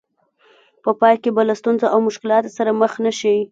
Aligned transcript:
په 0.83 0.89
پای 0.99 1.15
کې 1.21 1.29
به 1.35 1.41
له 1.49 1.53
ستونزو 1.59 1.85
او 1.93 1.99
مشکلاتو 2.07 2.55
سره 2.57 2.71
مخ 2.81 2.93
نه 3.05 3.11
شئ. 3.19 3.37